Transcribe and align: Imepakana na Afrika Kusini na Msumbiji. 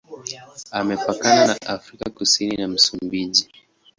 Imepakana 0.81 1.41
na 1.49 1.57
Afrika 1.75 2.05
Kusini 2.17 2.53
na 2.57 2.67
Msumbiji. 2.67 3.45